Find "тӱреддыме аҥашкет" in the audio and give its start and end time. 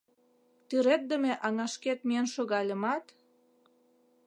0.67-1.99